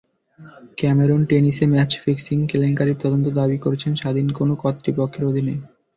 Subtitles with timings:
[0.77, 5.55] Cameron টেনিসে match fixing কেলেঙ্কারির তদন্ত দাবি করছেন স্বাধীন কোনো কর্তৃপক্ষের অধীনে।